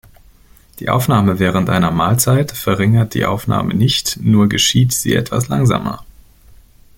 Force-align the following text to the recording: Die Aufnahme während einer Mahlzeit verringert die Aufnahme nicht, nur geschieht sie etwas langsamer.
Die 0.79 0.89
Aufnahme 0.89 1.37
während 1.37 1.69
einer 1.69 1.91
Mahlzeit 1.91 2.51
verringert 2.53 3.13
die 3.13 3.25
Aufnahme 3.25 3.75
nicht, 3.75 4.17
nur 4.19 4.49
geschieht 4.49 4.93
sie 4.93 5.13
etwas 5.13 5.47
langsamer. 5.47 6.03